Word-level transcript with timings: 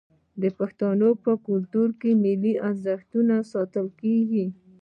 د 0.41 0.43
پښتنو 0.57 1.09
په 1.23 1.31
کلتور 1.47 1.89
کې 1.99 2.11
د 2.13 2.17
ملي 2.23 2.53
ارزښتونو 2.67 3.35
ساتنه 3.51 3.91
کیږي. 4.01 4.45